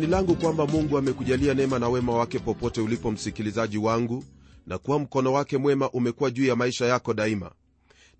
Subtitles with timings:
[0.00, 4.24] tumaini langu kwamba mungu amekujalia neema na wema wake popote ulipo msikilizaji wangu
[4.66, 7.50] na kuwa mkono wake mwema umekuwa juu ya maisha yako daima.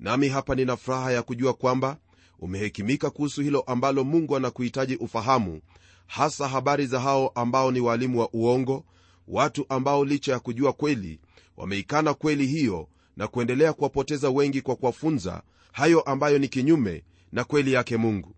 [0.01, 1.97] Nami hapa nina furaha ya kujua kwamba
[2.39, 5.61] umehekimika kuhusu hilo ambalo mungu anakuhitaji ufahamu
[6.07, 8.85] hasa habari za hao ambao ni waalimu wa uongo
[9.29, 11.21] watu ambao licha ya kujua kweli
[11.57, 17.73] wameikana kweli hiyo na kuendelea kuwapoteza wengi kwa kuwafunza hayo ambayo ni kinyume na kweli
[17.73, 18.35] yake mungu.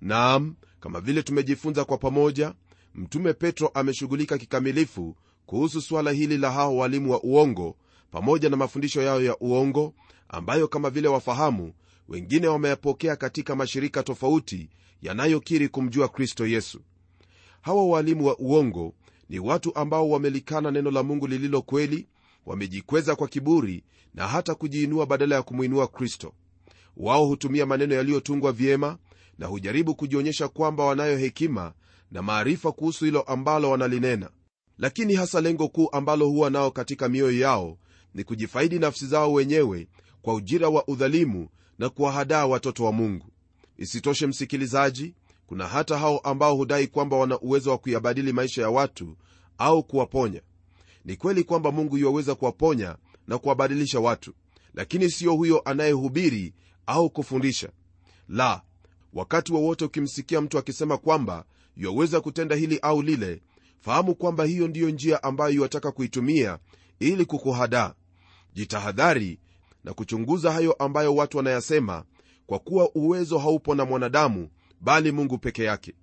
[0.00, 2.54] Naam kama vile tumejifunza kwa pamoja
[2.94, 7.76] mtume petro ameshughulika kikamilifu kuhusu suala hili la hao walimu wa uongo
[8.10, 9.94] pamoja na mafundisho yao ya uongo
[10.28, 11.72] ambayo kama vile wafahamu
[12.08, 14.68] wengine wameyapokea katika mashirika tofauti
[15.02, 16.80] yanayokiri kumjua kristo yesu.
[17.60, 18.94] Hawa walimu wa uongo
[19.28, 22.06] ni watu ambao wamelikana neno la mungu lililo kweli
[22.46, 26.32] wamejikweza kwa kiburi na hata kujiinua badala ya kumwinua kristo.
[26.96, 28.98] Wao hutumia maneno yaliyotungwa vyema
[29.38, 31.72] na hujaribu kujionyesha kwamba wanayo hekima
[32.12, 34.30] na maarifa kuhusu hilo ambalo wanalinena.
[34.78, 37.78] Lakini hasa lengo kuu ambalo huwa nao katika mioyo yao
[38.14, 39.88] ni kujifaidi nafsi zao wenyewe
[40.22, 43.26] kwa ujira wa udhalimu na kuwahadaa watoto wa mungu.
[43.78, 45.14] Isitoshe msikilizaji
[45.46, 49.16] kuna hata hao ambao hudai kwamba wana uwezo wa kuyabadili maisha ya watu
[49.58, 50.40] au kuwaponya.
[51.04, 52.96] Ni kweli kwamba mungu yuwaweza kuwaponya
[53.26, 54.32] na kuwabadilisha watu
[54.74, 56.54] lakini siyo huyo anayehubiri
[56.86, 57.70] au kufundisha.
[58.28, 58.62] La
[59.12, 61.44] wakati wowote wa ukimsikia mtu akisema kwamba
[61.76, 63.42] yuwaweza kutenda hili au lile
[63.80, 66.58] fahamu kwamba hiyo ndiyo njia ambayo yuwataka kuitumia
[67.00, 67.94] ili kukuhadaa.
[68.54, 69.38] Jitahadhari
[69.84, 72.04] na kuchunguza hayo ambayo watu wanayasema
[72.46, 74.48] kwa kuwa uwezo haupo na mwanadamu
[74.80, 75.94] bali mungu peke yake.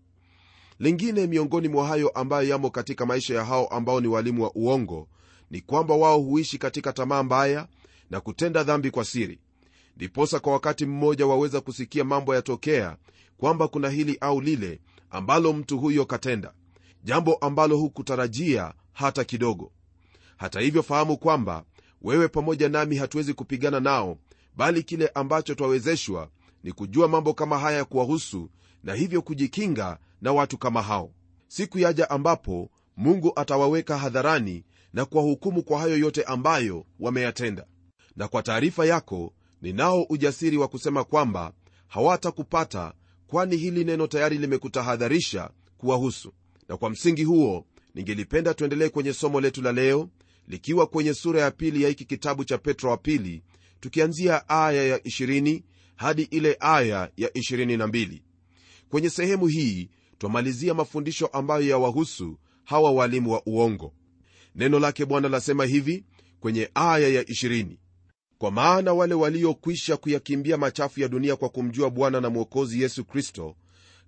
[0.80, 5.08] Lingine miongoni mwa hayo ambayo yamo katika maisha ya hao ambao ni walimu wa uongo
[5.52, 7.68] ni kwamba wao huishi katika tamaa mbaya
[8.10, 9.40] na kutenda dhambi kwa siri.
[9.96, 12.98] Ndiposa kwa wakati mmoja waweza kusikia mambo yatokea
[13.38, 16.54] kwamba kuna hili au lile ambalo mtu huyo katenda
[17.04, 19.72] jambo ambalo hukutarajia hata kidogo.
[20.38, 21.64] Hata hivyo fahamu kwamba
[22.02, 24.18] wewe pamoja nami hatuwezi kupigana nao
[24.56, 26.30] bali kile ambacho twawezeshwa
[26.64, 28.50] ni kujua mambo kama haya kuwahusu
[28.84, 31.12] na hivyo kujikinga na watu kama hao.
[31.48, 37.66] Siku yaja ambapo mungu atawaweka hadharani na kuwahukumu kwa hayo yote ambayo wameyatenda.
[38.16, 41.54] Na kwa taarifa yako ninao ujasiri wa kusema kwamba
[41.88, 42.94] hawatakupata
[43.30, 46.34] kwani hili neno tayari limekutahadharisha kuwahusu.
[46.70, 50.10] Na kwa msingi huo ningelipenda tuendelee kwenye somo letu la leo
[50.48, 53.44] likiwa kwenye sura ya pili ya hiki kitabu cha petro wa pili
[53.80, 55.62] tukianzia aya ya 20
[55.96, 58.22] hadi ile aya ya 22
[58.90, 63.94] kwenye sehemu hii twamalizia mafundisho ambayo yawahusu hawa walimu wa uongo.
[64.56, 66.04] Neno lake bwana lasema hivi
[66.40, 67.68] kwenye aya ya 20
[68.40, 73.56] kwa maana wale waliokwisha kuyakimbia machafu ya dunia kwa kumjua bwana na mwokozi yesu kristo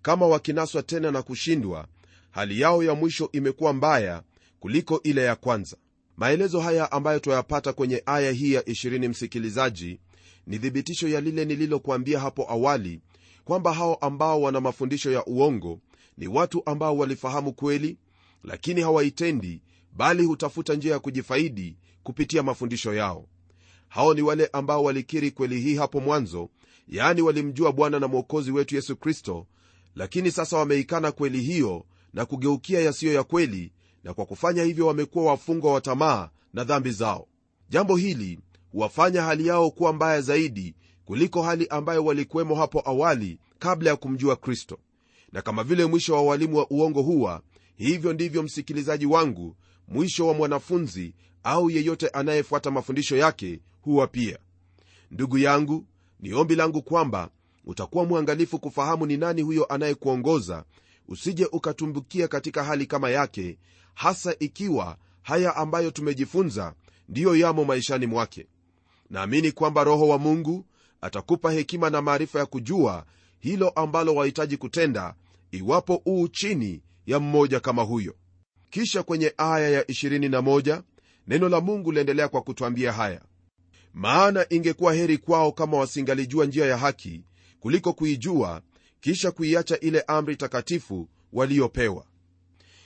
[0.02, 1.88] kama wakinaswa tena na kushindwa
[2.32, 4.24] hali yao ya mwisho imekuwa mbaya
[4.60, 5.78] kuliko ile ya kwanza.
[6.18, 10.00] Maelezo haya ambayo twayapata kwenye aya hii ya 20 msikilizaji
[10.48, 13.02] ni thibitisho ya lile nililokuambia hapo awali
[13.46, 15.80] kwamba hao ambao wana mafundisho ya uongo
[16.18, 17.98] ni watu ambao walifahamu kweli
[18.44, 19.62] lakini hawaitendi
[19.94, 23.28] bali hutafuta njia ya kujifaidi kupitia mafundisho yao
[23.92, 26.50] hao ni wale ambao walikiri kweli hii hapo mwanzo
[26.88, 29.46] yaani walimjua bwana na mwokozi wetu yesu kristo
[29.96, 33.72] lakini sasa wameikana kweli hiyo na kugeukia yasiyo ya kweli
[34.04, 37.28] na kwa kufanya hivyo wamekuwa wafungwa wa tamaa na dhambi zao.
[37.70, 38.40] Jambo hili
[38.72, 44.36] huwafanya hali yao kuwa mbaya zaidi kuliko hali ambayo walikuwemo hapo awali kabla ya kumjua
[44.36, 44.78] kristo.
[45.32, 47.42] Na kama vile mwisho wa walimu wa uongo huwa
[47.76, 49.56] hivyo ndivyo msikilizaji wangu
[49.88, 54.38] mwisho wa mwanafunzi au yeyote anayefuata mafundisho yake huwa pia.
[55.12, 55.86] Ndugu yangu
[56.20, 57.30] ni ombi langu kwamba
[57.66, 60.64] utakuwa mwangalifu kufahamu ni nani huyo anayekuongoza.
[61.08, 63.58] Usije ukatumbukia katika hali kama yake
[63.94, 66.74] hasa ikiwa haya ambayo tumejifunza
[67.10, 68.48] ndiyo yamo maishani mwake.
[69.10, 70.66] Naamini kwamba roho wa mungu
[71.02, 73.06] atakupa hekima na maarifa ya kujua
[73.40, 75.16] hilo ambalo wahitaji kutenda
[75.52, 78.16] iwapo uu chini ya mmoja kama huyo.
[78.70, 80.82] Kisha kwenye aya ya 21
[81.28, 83.22] neno la mungu liendelea kwa kutwambia haya
[83.94, 87.24] maana ingekuwa heri kwao kama wasingalijua njia ya haki
[87.60, 88.62] kuliko kuijua
[89.00, 92.06] kisha kuiacha ile amri takatifu waliopewa.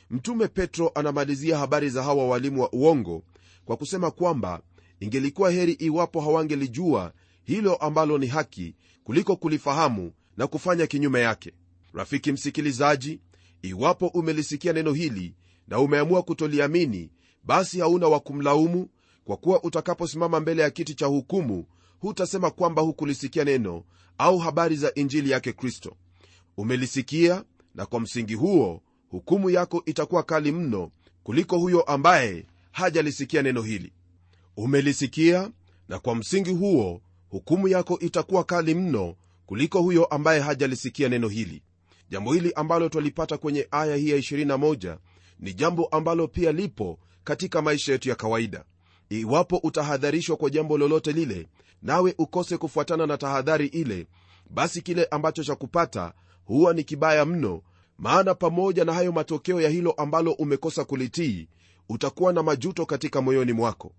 [0.09, 3.23] Mtume petro anamalizia habari za hawa walimu wa uongo
[3.65, 4.61] kwa kusema kwamba
[4.99, 7.13] ingelikuwa heri iwapo hawangelijua
[7.43, 11.51] hilo ambalo ni haki kuliko kulifahamu na kufanya kinyume yake.
[11.93, 13.19] Rafiki msikilizaji
[13.61, 15.35] iwapo umelisikia neno hili
[15.67, 17.11] na umeamua kutoliamini
[17.43, 18.89] basi hauna wa kumlaumu
[19.25, 21.65] kwa kuwa utakaposimama mbele ya kiti cha hukumu
[21.99, 23.83] hutasema kwamba hukulisikia neno
[24.17, 25.95] au habari za injili yake kristo.
[26.57, 27.43] Umelisikia
[27.75, 30.91] na kwa msingi huo hukumu yako itakuwa kali mno
[31.23, 33.93] kuliko huyo ambaye hajalisikia neno hili.
[34.57, 35.51] Umelisikia
[35.89, 41.63] na kwa msingi huo hukumu yako itakuwa kali mno kuliko huyo ambaye hajalisikia neno hili.
[42.09, 44.97] Jambo hili ambalo twalipata kwenye aya hii ya 21
[45.39, 48.63] ni jambo ambalo pia lipo katika maisha yetu ya kawaida
[49.19, 51.47] iwapo utahadharishwa kwa jambo lolote lile
[51.81, 54.07] nawe ukose kufuatana na tahadhari ile
[54.49, 56.13] basi kile ambacho cha kupata
[56.45, 57.61] huwa ni kibaya mno
[57.97, 61.47] maana pamoja na hayo matokeo ya hilo ambalo umekosa kulitii
[61.89, 63.91] utakuwa na majuto katika moyoni mwako.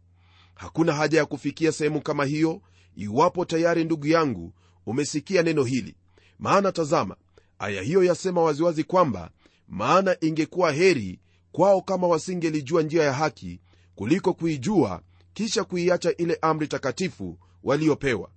[0.55, 2.61] Hakuna haja ya kufikia sehemu kama hiyo
[2.97, 4.53] iwapo tayari ndugu yangu
[4.87, 5.95] umesikia neno hili.
[6.39, 7.17] Maana tazama
[7.59, 9.31] aya hiyo yasema waziwazi kwamba
[9.69, 11.21] maana ingekuwa heri
[11.53, 13.61] kwao kama wasingelijua njia ya haki
[13.97, 15.03] kuliko kuijua
[15.35, 18.31] kisha kuiacha ile amri takatifu waliopewa.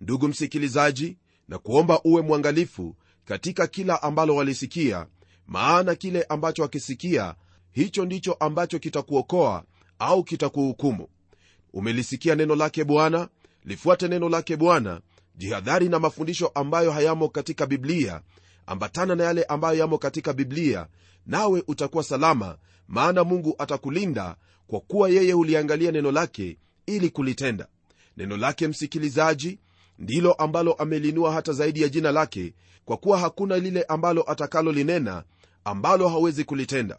[0.00, 1.18] Ndugu msikilizaji
[1.48, 5.06] na kuomba uwe mwangalifu katika kila ambalo walisikia
[5.46, 7.34] maana kile ambacho wakisikia
[7.72, 9.64] hicho ndicho ambacho kitakuokoa
[9.98, 11.08] au kitakuhukumu.
[11.72, 13.28] Umelisikia neno lake bwana?
[13.64, 15.00] Lifuate neno lake bwana.
[15.36, 18.20] Jihadhari na mafundisho ambayo hayamo katika biblia
[18.66, 20.86] ambatana na yale ambayo yamo katika biblia
[21.26, 22.58] nawe utakuwa salama
[22.88, 27.66] maana mungu atakulinda kwa kuwa yeye huliangalia neno lake ili kulitenda.
[28.16, 29.58] Neno lake msikilizaji
[29.98, 35.24] ndilo ambalo amelinua hata zaidi ya jina lake kwa kuwa hakuna lile ambalo atakalolinena
[35.64, 36.98] ambalo hawezi kulitenda.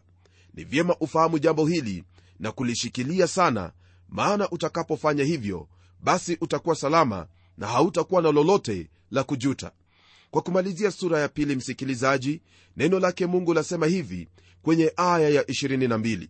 [0.53, 2.03] Ni vyema ufahamu jambo hili
[2.39, 3.71] na kulishikilia sana
[4.09, 5.67] maana utakapofanya hivyo
[6.01, 7.27] basi utakuwa salama
[7.57, 9.71] na hautakuwa na lolote la kujuta
[10.31, 12.41] kwa kumalizia sura ya pili msikilizaji
[12.77, 14.27] neno lake mungu lasema hivi
[14.61, 16.27] kwenye aya ya 22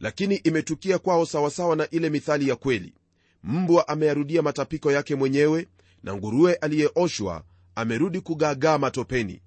[0.00, 2.94] lakini imetukia kwao sawasawa na ile mithali ya kweli.
[3.44, 5.66] Mbwa ameyarudia matapiko yake mwenyewe
[6.02, 7.44] na nguruwe aliyeoshwa
[7.74, 9.40] amerudi kugaagaa matopeni.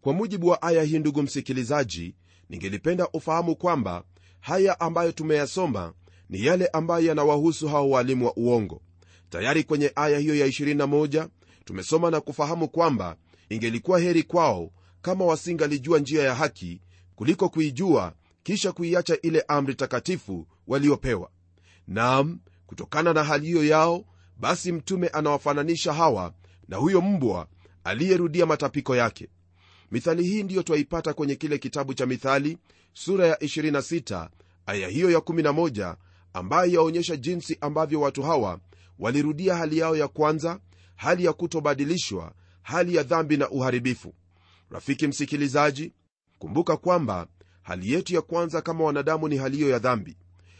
[0.00, 2.14] Kwa mujibu wa aya hii ndugu msikilizaji
[2.50, 4.04] ningelipenda ufahamu kwamba
[4.40, 5.92] haya ambayo tumeyasoma
[6.30, 8.82] ni yale ambayo yanawahusu hao waalimu wa uongo.
[9.30, 11.28] Tayari kwenye aya hiyo ya 21
[11.64, 13.16] tumesoma na kufahamu kwamba
[13.48, 14.70] ingelikuwa heri kwao
[15.02, 16.80] kama wasingalijua njia ya haki
[17.14, 21.30] kuliko kuijua kisha kuiacha ile amri takatifu waliopewa.
[21.86, 24.04] Nam kutokana na hali hiyo yao
[24.36, 26.34] basi mtume anawafananisha hawa
[26.68, 27.48] na huyo mbwa
[27.84, 29.28] aliyerudia matapiko yake.
[29.90, 32.58] Mithali hii ndiyo twaipata kwenye kile kitabu cha mithali
[32.92, 34.28] sura ya 26
[34.66, 35.96] aya hiyo ya 11
[36.32, 38.60] ambayo yaonyesha jinsi ambavyo watu hawa
[38.98, 40.60] walirudia hali yao ya kwanza
[40.96, 42.32] hali ya kutobadilishwa
[42.68, 44.14] hali ya dhambi na uharibifu.
[44.70, 45.92] Rafiki msikilizaji
[46.38, 47.26] kumbuka kwamba
[47.62, 50.16] hali yetu ya kwanza kama wanadamu ni hali hiyo ya dhambi.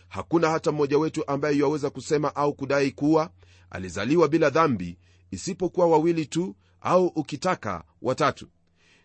[0.09, 3.31] Hakuna hata mmoja wetu ambaye yaweza kusema au kudai kuwa
[3.71, 4.99] alizaliwa bila dhambi
[5.31, 8.47] isipokuwa wawili tu au ukitaka watatu.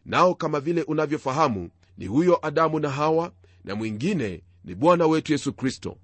[0.05, 3.31] Nao kama vile unavyofahamu ni huyo adamu na hawa
[3.63, 5.97] na mwingine ni bwana wetu yesu kristo.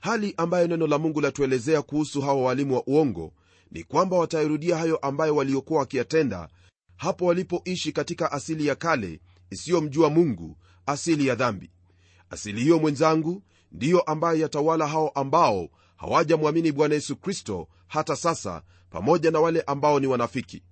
[0.00, 3.32] Hali ambayo neno la mungu latuelezea kuhusu hawa walimu wa uongo
[3.70, 6.48] ni kwamba watayarudia hayo ambayo waliokuwa wakiyatenda
[6.96, 9.20] hapo walipoishi katika asili ya kale
[9.50, 10.56] isiyomjua mungu
[10.86, 11.70] asili ya dhambi.
[12.30, 13.42] Asili hiyo mwenzangu
[13.72, 20.00] ndiyo ambayo yatawala hao ambao hawajamwamini bwana yesu kristo hata sasa pamoja na wale ambao
[20.00, 20.62] ni wanafiki.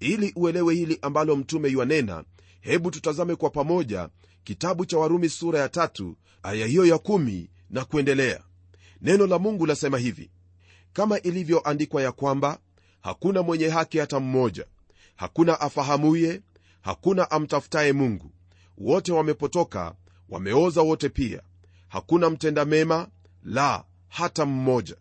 [0.00, 2.24] Ili uelewe hili ambalo mtume yuanena
[2.60, 4.08] hebu tutazame kwa pamoja
[4.44, 8.40] kitabu cha warumi sura ya tatu aya hiyo ya kumi na kuendelea.
[9.00, 10.30] Neno la mungu lasema hivi
[10.92, 12.58] kama ilivyoandikwa ya kwamba
[13.00, 14.66] hakuna mwenye haki hata mmoja.
[15.16, 16.40] Hakuna afahamuye
[16.80, 18.30] hakuna amtafutaye mungu.
[18.78, 19.94] Wote wamepotoka
[20.28, 21.42] wameoza wote pia.
[21.88, 23.08] Hakuna mtenda mema
[23.44, 24.96] la hata mmoja.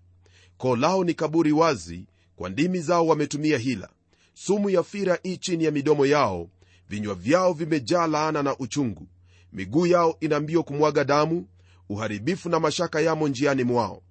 [0.57, 3.89] Koo lao ni kaburi wazi kwa ndimi zao wametumia hila.
[4.33, 6.49] Sumu ya fira i chini ya midomo yao
[6.89, 9.07] vinywa vyao vimejaa laana na uchungu.
[9.53, 11.47] Miguu yao ina mbio kumwaga damu
[11.89, 14.01] uharibifu na mashaka yamo njiani mwao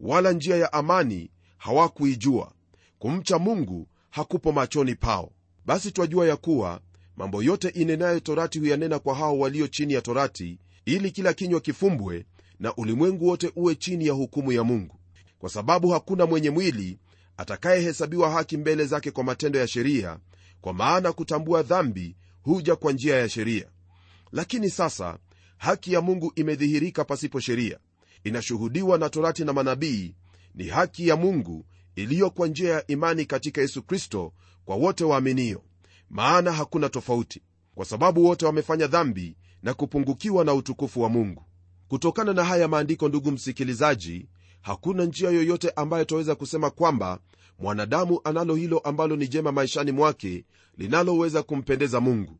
[0.00, 2.52] wala njia ya amani hawakuijua.
[2.98, 5.32] Kumcha mungu hakupo machoni pao.
[5.66, 6.80] Basi twajua ya kuwa
[7.16, 12.26] mambo yote inenayo torati huyanena kwa hao walio chini ya torati ili kila kinywa kifumbwe
[12.60, 14.96] na ulimwengu wote uwe chini ya hukumu ya mungu.
[15.38, 16.98] Kwa sababu hakuna mwenye mwili
[17.36, 20.18] atakayehesabiwa haki mbele zake kwa matendo ya sheria
[20.60, 23.66] kwa maana kutambua dhambi huja kwa njia ya sheria.
[24.32, 25.18] Lakini sasa
[25.58, 27.78] haki ya mungu imedhihirika pasipo sheria
[28.26, 30.14] inashuhudiwa na torati na manabii
[30.54, 31.66] ni haki ya mungu
[31.96, 34.32] iliyo kwa njia ya imani katika yesu kristo
[34.64, 35.62] kwa wote waaminio.
[36.10, 37.42] Maana hakuna tofauti
[37.74, 41.44] kwa sababu wote wamefanya dhambi na kupungukiwa na utukufu wa mungu.
[41.88, 44.28] Kutokana na haya maandiko ndugu msikilizaji
[44.62, 47.18] hakuna njia yoyote ambayo twaweza kusema kwamba
[47.58, 50.44] mwanadamu analo hilo ambalo ni jema maishani mwake
[50.78, 52.38] linaloweza kumpendeza mungu.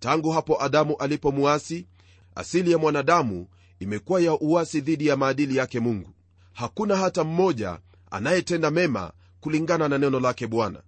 [0.00, 1.86] Tangu hapo adamu alipomuasi
[2.34, 3.46] asili ya mwanadamu
[3.80, 6.10] imekuwa ya uasi dhidi ya maadili yake mungu.
[6.52, 7.78] Hakuna hata mmoja
[8.10, 10.82] anayetenda mema kulingana na neno lake bwana.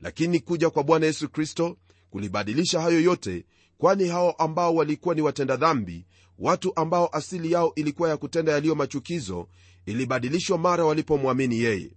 [0.00, 1.76] Lakini kuja kwa bwana yesu kristo
[2.10, 3.44] kulibadilisha hayo yote
[3.78, 6.06] kwani hao ambao walikuwa ni watenda dhambi
[6.38, 9.48] watu ambao asili yao ilikuwa ya kutenda yaliyo machukizo
[9.86, 11.90] ilibadilishwa mara walipomwamini yeye.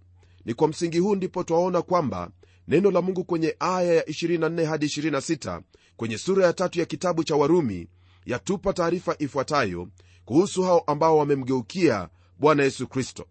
[0.44, 2.30] Ni kwa msingi huu ndipo twaona kwamba
[2.68, 5.60] neno la mungu kwenye aya ya 24 hadi 26
[5.96, 7.88] kwenye sura ya tatu ya kitabu cha warumi
[8.26, 9.88] yatupa taarifa ifuatayo
[10.24, 13.26] kuhusu hao ambao wamemgeukia bwana yesu kristo.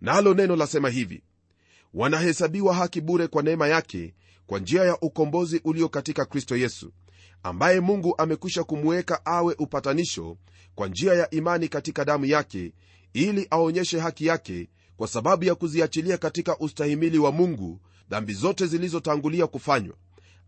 [0.00, 1.22] Nalo na neno lasema hivi
[1.94, 4.14] wanahesabiwa haki bure kwa neema yake
[4.46, 6.92] kwa njia ya ukombozi ulio katika kristo yesu
[7.42, 10.36] ambaye mungu amekwisha kumweka awe upatanisho
[10.74, 12.72] kwa njia ya imani katika damu yake
[13.12, 17.80] ili aonyeshe haki yake kwa sababu ya kuziachilia katika ustahimili wa mungu
[18.10, 19.94] dhambi zote zilizotangulia kufanywa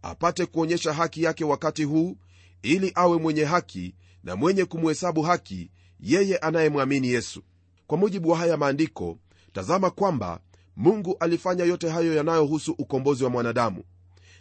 [0.02, 2.16] apate kuonyesha haki yake wakati huu
[2.62, 3.94] ili awe mwenye haki
[4.24, 5.70] na mwenye kumhesabu haki
[6.02, 7.42] yeye anayemwamini yesu.
[7.86, 9.18] Kwa mujibu wa haya maandiko
[9.52, 10.40] tazama kwamba
[10.76, 13.82] mungu alifanya yote hayo yanayohusu ukombozi wa mwanadamu.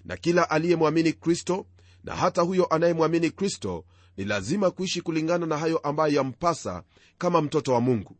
[0.05, 1.65] Na kila aliyemwamini kristo
[2.03, 3.85] na hata huyo anayemwamini kristo
[4.17, 6.83] ni lazima kuishi kulingana na hayo ambayo yampasa
[7.17, 8.15] kama mtoto wa mungu.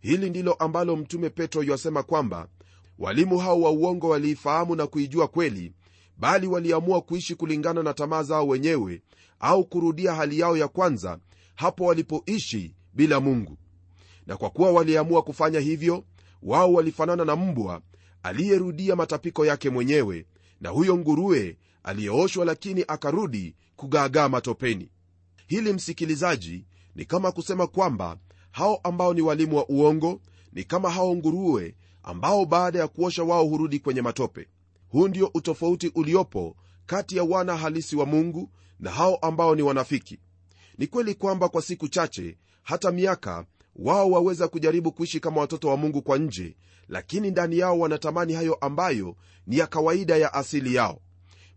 [0.00, 2.48] Hili ndilo ambalo mtume petro yuasema kwamba
[2.98, 5.72] walimu hao wa uongo waliifahamu na kuijua kweli
[6.18, 9.02] bali waliamua kuishi kulingana na tamaa zao wenyewe
[9.40, 11.18] au kurudia hali yao ya kwanza
[11.54, 13.58] hapo walipoishi bila mungu.
[14.26, 16.04] Na kwa kuwa waliamua kufanya hivyo
[16.42, 17.82] wao walifanana na mbwa
[18.22, 20.26] aliyerudia matapiko yake mwenyewe
[20.60, 24.90] na huyo nguruwe aliyeoshwa lakini akarudi kugaagaa matopeni.
[25.46, 28.16] Hili msikilizaji ni kama kusema kwamba
[28.50, 30.20] hao ambao ni walimu wa uongo
[30.52, 34.48] ni kama hao nguruwe ambao baada ya kuosha wao hurudi kwenye matope.
[34.88, 36.56] Huu ndio utofauti uliopo
[36.86, 40.18] kati ya wana halisi wa mungu na hao ambao ni wanafiki.
[40.78, 43.44] Ni kweli kwamba kwa siku chache hata miaka
[43.76, 46.56] wao waweza kujaribu kuishi kama watoto wa mungu kwa nje
[46.88, 49.16] lakini ndani yao wanatamani hayo ambayo
[49.46, 51.00] ni ya kawaida ya asili yao.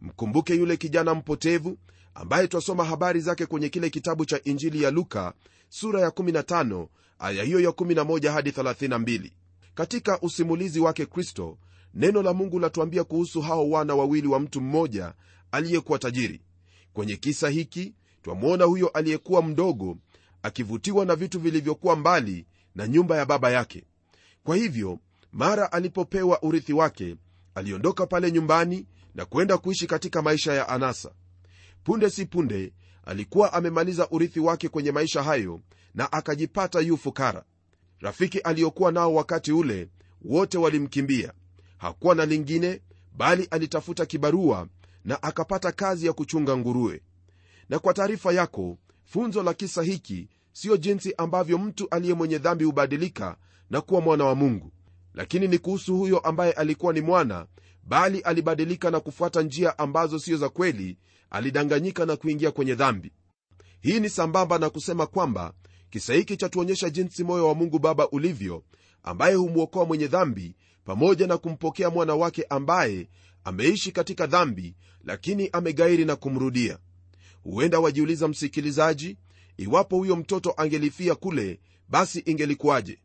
[0.02, 1.78] Mkumbuke yule kijana mpotevu
[2.14, 5.34] ambaye twasoma habari zake kwenye kile kitabu cha injili ya luka
[5.70, 6.88] sura ya 15
[7.20, 9.32] aya hiyo ya 11 hadi 32
[9.76, 11.58] katika usimulizi wake kristo
[11.94, 15.14] neno la mungu latuambia kuhusu hao wana wawili wa mtu mmoja
[15.52, 16.42] aliyekuwa tajiri.
[16.94, 19.98] Kwenye kisa hiki twamwona huyo aliyekuwa mdogo
[20.46, 23.84] akivutiwa na vitu vilivyokuwa mbali na nyumba ya baba yake.
[24.44, 25.00] Kwa hivyo
[25.32, 27.16] mara alipopewa urithi wake
[27.56, 28.86] aliondoka pale nyumbani
[29.16, 31.12] na kwenda kuishi katika maisha ya anasa.
[31.84, 32.74] Punde si punde
[33.06, 35.62] alikuwa amemaliza urithi wake kwenye maisha hayo
[35.96, 37.44] na akajipata yu fukara.
[38.00, 39.90] Rafiki aliyokuwa nao wakati ule
[40.22, 41.34] wote walimkimbia.
[41.78, 42.82] Hakuwa na lingine
[43.18, 44.68] bali alitafuta kibarua
[45.06, 47.02] na akapata kazi ya kuchunga nguruwe.
[47.70, 52.64] Na kwa taarifa yako funzo la kisa hiki siyo jinsi ambavyo mtu aliye mwenye dhambi
[52.66, 53.38] hubadilika
[53.70, 54.72] na kuwa mwana wa mungu.
[55.14, 57.46] Lakini ni kuhusu huyo ambaye alikuwa ni mwana
[57.84, 60.98] bali alibadilika na kufuata njia ambazo sio za kweli
[61.30, 63.12] alidanganyika na kuingia kwenye dhambi.
[63.82, 65.54] Hii ni sambamba na kusema kwamba
[65.90, 68.64] kisa hiki chatuonyesha jinsi moyo wa mungu baba ulivyo
[69.04, 73.10] ambaye humwokoa mwenye dhambi pamoja na kumpokea mwana wake ambaye
[73.44, 76.78] ameishi katika dhambi lakini amegairi na kumrudia.
[77.44, 79.18] Huenda wajiuliza msikilizaji
[79.58, 81.60] iwapo huyo mtoto angelifia kule
[81.90, 83.00] basi ingelikuwaje?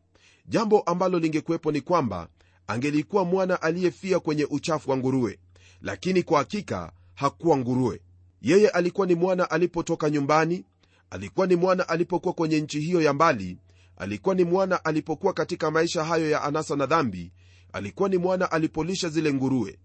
[0.45, 2.27] Jambo ambalo lingekuwepo ni kwamba
[2.67, 5.39] angelikuwa mwana aliyefia kwenye uchafu wa nguruwe.
[5.81, 8.01] Lakini kwa hakika hakuwa nguruwe.
[8.41, 10.65] Yeye alikuwa ni mwana alipotoka nyumbani
[11.09, 13.57] alikuwa ni mwana alipokuwa kwenye nchi hiyo ya mbali
[13.97, 17.31] alikuwa ni mwana alipokuwa katika maisha hayo ya anasa na dhambi
[17.73, 19.79] alikuwa ni mwana alipolisha zile nguruwe.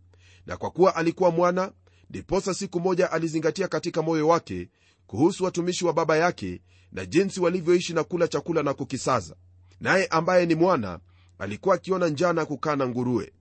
[0.46, 1.72] Na kwa kuwa alikuwa mwana
[2.10, 4.68] ndiposa siku moja alizingatia katika moyo wake
[5.06, 6.60] kuhusu watumishi wa baba yake
[6.92, 9.36] na jinsi walivyoishi na kula chakula na kukisaza.
[9.80, 10.98] Naye ambaye ni mwana
[11.38, 13.32] alikuwa akiona njaa na kukaa na nguruwe.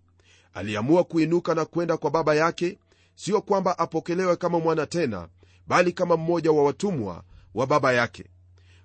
[0.53, 2.77] Aliamua kuinuka na kwenda kwa baba yake
[3.15, 5.27] sio kwamba apokelewe kama mwana tena
[5.67, 8.25] bali kama mmoja wa watumwa wa baba yake.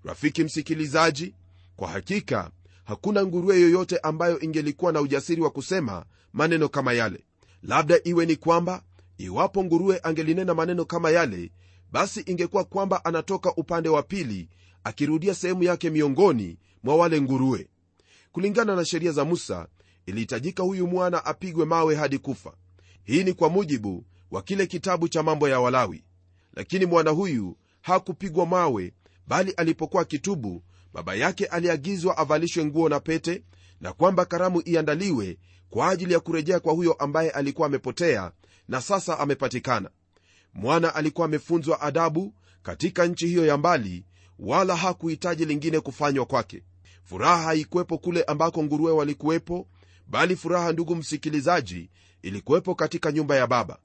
[0.05, 1.35] Rafiki msikilizaji
[1.77, 2.51] kwa hakika
[2.85, 7.25] hakuna nguruwe yoyote ambayo ingelikuwa na ujasiri wa kusema maneno kama yale.
[7.63, 8.83] Labda iwe ni kwamba
[9.19, 11.51] iwapo nguruwe angelinena maneno kama yale
[11.93, 14.49] basi ingekuwa kwamba anatoka upande wa pili
[14.85, 17.69] akirudia sehemu yake miongoni mwa wale nguruwe.
[18.33, 19.69] Kulingana na sheria za musa
[20.07, 22.53] ilihitajika huyu mwana apigwe mawe hadi kufa.
[23.05, 26.05] Hii ni kwa mujibu wa kile kitabu cha mambo ya walawi.
[26.55, 28.95] Lakini mwana huyu hakupigwa mawe
[29.27, 33.45] bali alipokuwa kitubu baba yake aliagizwa avalishwe nguo na pete
[33.81, 35.39] na kwamba karamu iandaliwe
[35.71, 38.33] kwa ajili ya kurejea kwa huyo ambaye alikuwa amepotea
[38.69, 39.91] na sasa amepatikana
[40.55, 44.05] mwana alikuwa amefunzwa adabu katika nchi hiyo ya mbali
[44.39, 46.63] wala hakuhitaji lingine kufanywa kwake.
[47.05, 49.67] Furaha haikuwepo kule ambako nguruwe walikuwepo
[50.07, 51.91] bali furaha ndugu msikilizaji
[52.23, 53.79] ilikuwepo katika nyumba ya baba.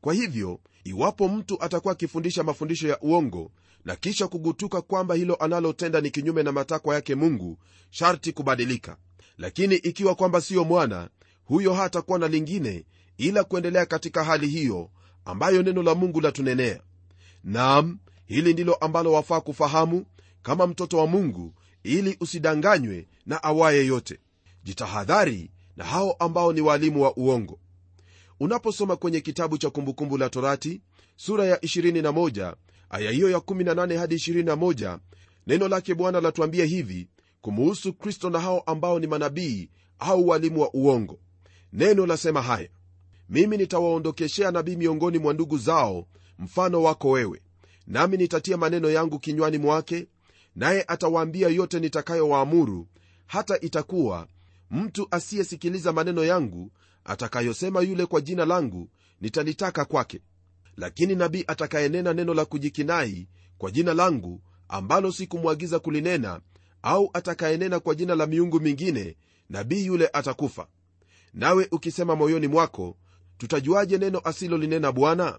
[0.00, 3.50] Kwa hivyo iwapo mtu atakuwa akifundisha mafundisho ya uongo
[3.84, 7.58] na kisha kugutuka kwamba hilo analotenda ni kinyume na matakwa yake mungu
[7.90, 8.96] sharti kubadilika.
[9.38, 11.08] Lakini ikiwa kwamba siyo mwana
[11.44, 12.84] huyo hatakuwa na lingine
[13.16, 14.90] ila kuendelea katika hali hiyo
[15.24, 16.80] ambayo neno la mungu latunenea.
[17.44, 20.06] Nam hili ndilo ambalo wafaa kufahamu
[20.42, 24.18] kama mtoto wa mungu ili usidanganywe na awaye yote.
[24.64, 27.58] Jitahadhari na hao ambao ni waalimu wa uongo.
[28.40, 30.80] Unaposoma kwenye kitabu cha kumbukumbu la torati
[31.16, 32.54] sura ya 21
[32.90, 34.98] aya hiyo ya 18 hadi 21
[35.46, 37.08] neno lake bwana latuambia hivi
[37.40, 41.18] kumuhusu kristo na hao ambao ni manabii au walimu wa uongo.
[41.72, 42.68] Neno lasema haya
[43.28, 46.06] mimi nitawaondokeshea nabii miongoni mwa ndugu zao
[46.38, 47.42] mfano wako wewe.
[47.86, 50.06] Nami nitatia maneno yangu kinywani mwake
[50.56, 52.86] naye atawaambia yote nitakayowaamuru.
[53.26, 54.26] Hata itakuwa
[54.70, 56.70] mtu asiyesikiliza maneno yangu
[57.04, 58.88] atakayosema yule kwa jina langu
[59.20, 60.20] nitalitaka kwake.
[60.76, 66.40] Lakini nabii atakayenena neno la kujikinai kwa jina langu ambalo sikumwagiza kulinena
[66.82, 69.16] au atakayenena kwa jina la miungu mingine
[69.48, 70.66] nabii yule atakufa.
[71.34, 72.96] Nawe ukisema moyoni mwako
[73.42, 75.38] tutajuaje neno asilolinena bwana?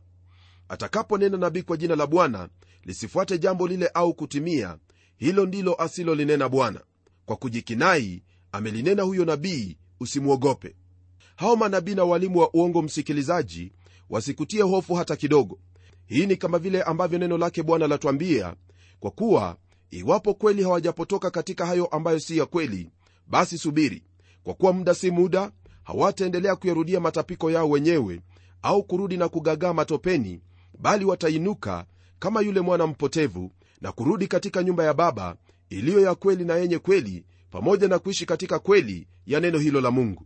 [0.70, 2.50] Atakaponena nabii kwa jina la bwana
[2.84, 4.78] lisifuate jambo lile au kutimia
[5.18, 6.82] hilo ndilo asilolinena bwana.
[7.26, 10.76] Kwa kujikinai amelinena huyo nabii usimwogope.
[11.36, 13.72] Hao manabii na walimu wa uongo msikilizaji
[14.10, 15.60] wasikutie hofu hata kidogo.
[16.06, 18.56] Hii ni kama vile ambavyo neno lake bwana latwambia
[19.00, 19.58] kwa kuwa
[19.92, 22.90] iwapo kweli hawajapotoka katika hayo ambayo si ya kweli
[23.28, 24.04] basi subiri
[24.44, 25.52] kwa kuwa muda si muda
[25.84, 28.22] hawataendelea kuyarudia matapiko yao wenyewe
[28.62, 30.42] au kurudi na kugagaa matopeni
[30.80, 31.86] bali watainuka
[32.20, 35.36] kama yule mwana mpotevu na kurudi katika nyumba ya baba
[35.70, 39.92] iliyo ya kweli na yenye kweli pamoja na kuishi katika kweli ya neno hilo la
[39.92, 40.26] mungu.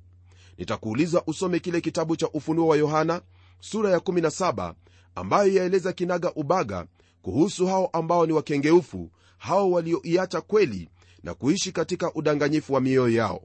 [0.58, 3.22] Nitakuuliza usome kile kitabu cha ufunuo wa yohana
[3.60, 4.74] sura ya 17
[5.16, 6.86] ambayo yaeleza kinaga ubaga
[7.22, 10.90] kuhusu hao ambao ni wakengeufu hao walioiacha kweli
[11.24, 13.44] na kuishi katika udanganyifu wa mioyo yao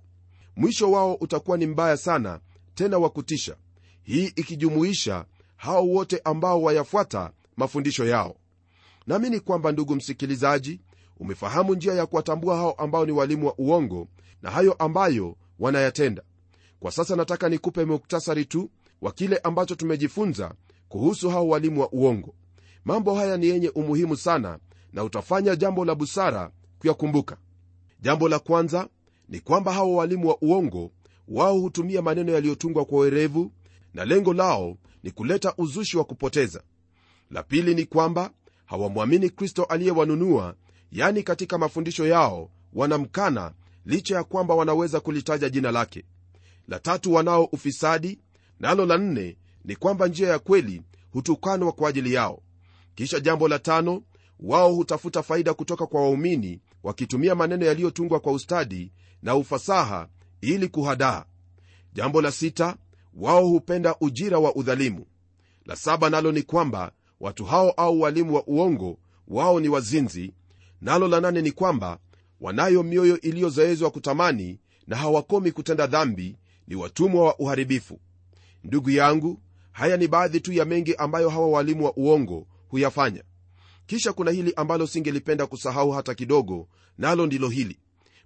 [0.57, 2.41] mwisho wao utakuwa ni mbaya sana
[2.75, 3.57] tena wa kutisha.
[4.03, 5.25] Hii ikijumuisha
[5.57, 8.37] hao wote ambao wayafuata mafundisho yao.
[9.07, 10.81] Naamini kwamba ndugu msikilizaji
[11.21, 14.09] umefahamu njia ya kuwatambua hao ambao ni walimu wa uongo
[14.43, 16.23] na hayo ambayo wanayatenda.
[16.81, 20.55] Kwa sasa nataka nikupe muktasari tu wa kile ambacho tumejifunza
[20.88, 22.35] kuhusu hao walimu wa uongo.
[22.85, 24.59] Mambo haya ni yenye umuhimu sana
[24.93, 27.37] na utafanya jambo la busara kuyakumbuka.
[28.01, 28.88] Jambo la kwanza
[29.33, 30.90] ni kwamba hawa walimu wa uongo
[31.29, 33.53] wao hutumia maneno yaliyotungwa kwa werevu
[33.95, 36.62] na lengo lao ni kuleta uzushi wa kupoteza.
[37.31, 38.31] La pili ni kwamba
[38.66, 40.55] hawamwamini kristo aliyewanunua
[40.92, 43.53] yani katika mafundisho yao wanamkana
[43.87, 46.05] licha ya kwamba wanaweza kulitaja jina lake.
[46.68, 48.18] La tatu wanao ufisadi
[48.61, 52.42] nalo la nne ni kwamba njia ya kweli hutukanwa kwa ajili yao.
[52.95, 54.03] Kisha jambo la tano
[54.40, 58.92] wao hutafuta faida kutoka kwa waumini wakitumia maneno yaliyotungwa kwa ustadi
[59.23, 60.09] na ufasaha
[60.40, 61.25] ili kuhadaa.
[61.92, 62.77] Jambo la sita
[63.14, 65.07] wao hupenda ujira wa udhalimu.
[65.66, 70.35] La saba nalo ni kwamba watu hao au walimu wa uongo wao ni wazinzi.
[70.81, 71.99] Nalo la nane ni kwamba
[72.40, 76.37] wanayo mioyo iliyozoezwa kutamani na hawakomi kutenda dhambi
[76.68, 78.01] ni watumwa wa uharibifu.
[78.64, 79.40] Ndugu yangu
[79.73, 83.23] haya ni baadhi tu ya mengi ambayo hawa walimu wa uongo huyafanya
[83.87, 86.68] kisha kuna hili ambalo singelipenda kusahau hata kidogo
[86.99, 87.79] nalo ndilo hili.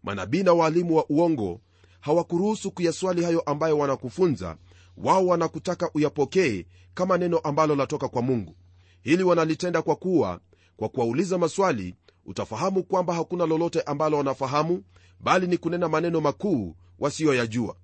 [0.03, 1.61] Manabii na waalimu wa uongo
[2.01, 4.57] hawakuruhusu kuyaswali hayo ambayo wanakufunza.
[4.97, 8.57] Wao wanakutaka uyapokee kama neno ambalo latoka kwa mungu.
[9.03, 10.41] Hili wanalitenda kwa kuwa
[10.77, 11.95] kwa kuwauliza maswali
[12.27, 14.83] utafahamu kwamba hakuna lolote ambalo wanafahamu
[15.21, 17.77] bali ni kunena maneno makuu wasiyoyajua.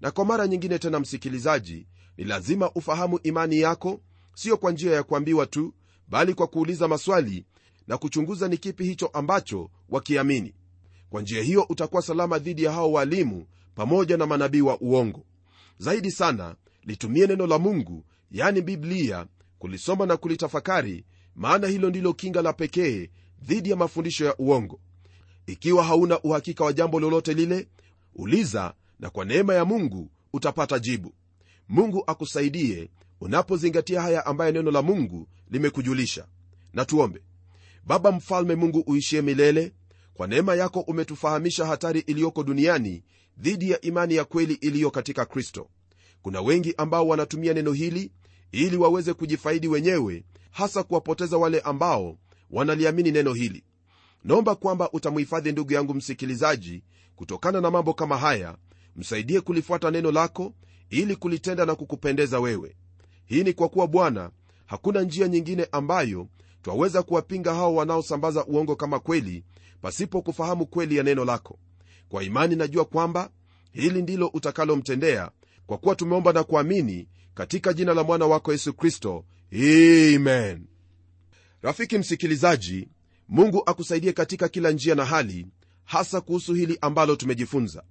[0.00, 1.86] Na kwa mara nyingine tena msikilizaji
[2.16, 4.00] ni lazima ufahamu imani yako
[4.34, 5.74] siyo kwa njia ya kuambiwa tu
[6.08, 7.44] bali kwa kuuliza maswali
[7.86, 10.54] na kuchunguza ni kipi hicho ambacho wakiamini.
[11.10, 15.24] Kwa njia hiyo utakuwa salama dhidi ya hao waalimu pamoja na manabii wa uongo.
[15.78, 19.26] Zaidi sana litumie neno la mungu yani biblia
[19.58, 23.10] kulisoma na kulitafakari maana hilo ndilo kinga la pekee
[23.42, 24.80] dhidi ya mafundisho ya uongo.
[25.46, 27.68] Ikiwa hauna uhakika wa jambo lolote lile
[28.14, 31.12] uliza na kwa neema ya mungu utapata jibu.
[31.68, 36.26] Mungu akusaidie unapozingatia haya ambaye neno la mungu limekujulisha
[36.72, 37.22] na tuombe.
[37.84, 39.72] Baba mfalme mungu uishie milele
[40.14, 43.04] kwa neema yako umetufahamisha hatari iliyoko duniani
[43.38, 45.68] dhidi ya imani ya kweli iliyo katika kristo.
[46.22, 48.12] Kuna wengi ambao wanatumia neno hili
[48.52, 52.18] ili waweze kujifaidi wenyewe hasa kuwapoteza wale ambao
[52.50, 53.64] wanaliamini neno hili.
[54.24, 56.82] Naomba kwamba utamhifadhi ndugu yangu msikilizaji
[57.16, 58.56] kutokana na mambo kama haya
[58.96, 60.54] msaidie kulifuata neno lako
[60.90, 62.76] ili kulitenda na kukupendeza wewe
[63.26, 64.30] hii ni kwa kuwa bwana
[64.66, 66.28] hakuna njia nyingine ambayo
[66.62, 69.44] twaweza kuwapinga hao wanaosambaza uongo kama kweli
[69.82, 71.58] pasipo kufahamu kweli ya neno lako.
[72.08, 73.30] Kwa imani najua kwamba
[73.72, 75.30] hili ndilo utakalomtendea
[75.66, 79.24] kwa kuwa tumeomba na kuamini katika jina la mwana wako yesu kristo.
[80.20, 80.66] Men
[81.62, 82.88] rafiki msikilizaji
[83.28, 85.46] mungu akusaidie katika kila njia na hali
[85.84, 87.82] hasa kuhusu hili ambalo tumejifunza.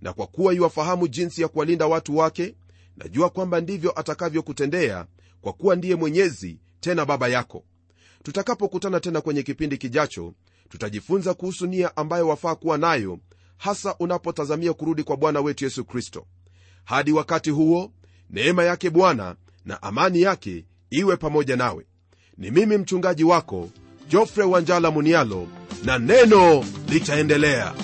[0.00, 2.54] Na kwa kuwa iwafahamu jinsi ya kuwalinda watu wake
[2.96, 5.06] najua kwamba ndivyo atakavyokutendea
[5.40, 7.64] kwa kuwa ndiye mwenyezi tena baba yako.
[8.22, 10.34] Tutakapokutana tena kwenye kipindi kijacho
[10.68, 13.18] tutajifunza kuhusu nia ambayo wafaa kuwa nayo
[13.56, 16.26] hasa unapotazamia kurudi kwa bwana wetu yesu kristo.
[16.84, 17.92] Hadi wakati huo
[18.30, 21.86] neema yake bwana na amani yake iwe pamoja nawe.
[22.38, 23.70] Ni mimi mchungaji wako
[24.08, 25.48] jofre wanjala munialo
[25.84, 27.74] na neno litaendelea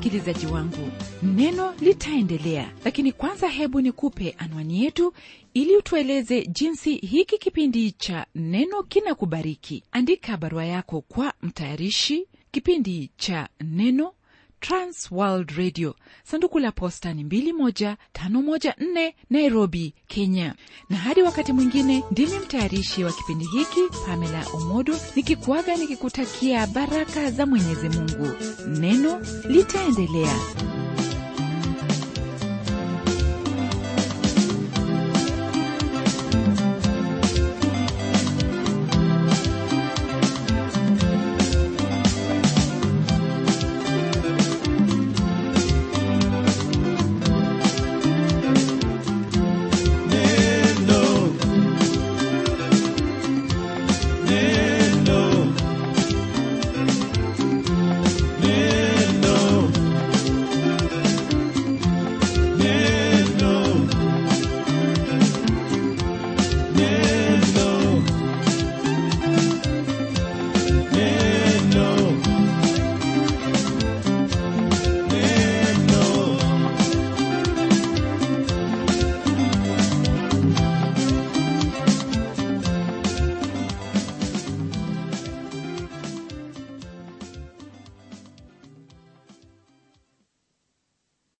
[0.00, 0.90] msikilizaji wangu
[1.22, 2.72] neno litaendelea.
[2.84, 5.12] Lakini kwanza hebu nikupe anwani yetu
[5.54, 9.82] ili utueleze jinsi hiki kipindi cha neno kinakubariki.
[9.92, 14.12] Andika barua yako kwa mtayarishi kipindi cha neno
[14.60, 15.94] transworld radio.
[16.24, 20.54] Sanduku la posta ni 21514 nairobi kenya.
[20.90, 27.46] Na hadi wakati mwingine ndimi mtayarishi wa kipindi hiki pamela omodo nikikuaga nikikutakia baraka za
[27.46, 28.28] mwenyezi mungu.
[28.68, 30.34] Neno litaendelea